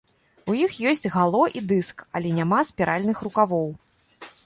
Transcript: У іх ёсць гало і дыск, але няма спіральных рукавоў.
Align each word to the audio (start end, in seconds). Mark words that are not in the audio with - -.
У 0.53 0.55
іх 0.65 0.71
ёсць 0.91 1.09
гало 1.17 1.43
і 1.61 1.63
дыск, 1.73 2.03
але 2.19 2.35
няма 2.41 2.65
спіральных 2.73 3.25
рукавоў. 3.29 3.69